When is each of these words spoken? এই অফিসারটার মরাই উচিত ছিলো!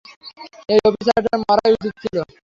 এই 0.69 0.79
অফিসারটার 0.87 1.37
মরাই 1.41 1.71
উচিত 1.77 1.93
ছিলো! 2.03 2.21